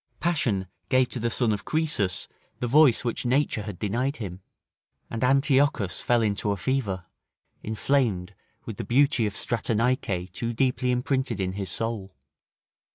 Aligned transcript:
Passion 0.19 0.65
gave 0.89 1.09
to 1.09 1.19
the 1.19 1.29
son 1.29 1.53
of 1.53 1.63
Croesus 1.63 2.27
the 2.59 2.65
voice 2.65 3.03
which 3.03 3.23
nature 3.23 3.61
had 3.61 3.77
denied 3.77 4.17
him. 4.17 4.41
And 5.11 5.23
Antiochus 5.23 6.01
fell 6.01 6.23
into 6.23 6.49
a 6.49 6.57
fever, 6.57 7.05
inflamed 7.61 8.33
with 8.65 8.77
the 8.77 8.83
beauty 8.83 9.27
of 9.27 9.37
Stratonice, 9.37 10.31
too 10.31 10.53
deeply 10.53 10.89
imprinted 10.89 11.39
in 11.39 11.51
his 11.53 11.69
soul. 11.69 12.15